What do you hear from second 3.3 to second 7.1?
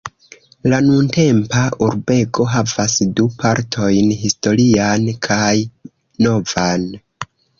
partojn: historian kaj novan.